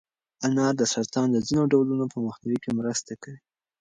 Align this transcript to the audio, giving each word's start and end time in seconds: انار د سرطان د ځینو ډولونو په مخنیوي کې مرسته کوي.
انار 0.47 0.73
د 0.77 0.81
سرطان 0.93 1.27
د 1.31 1.37
ځینو 1.47 1.63
ډولونو 1.71 2.05
په 2.13 2.17
مخنیوي 2.25 2.57
کې 2.63 2.71
مرسته 2.79 3.11
کوي. 3.21 3.39